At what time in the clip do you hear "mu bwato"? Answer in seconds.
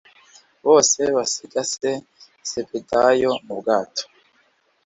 3.45-4.03